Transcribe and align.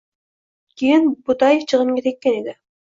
Keyin 0.83 1.05
Bo‘taev 1.29 1.63
jig‘imga 1.71 2.09
tekkan 2.11 2.43
edi 2.45 2.63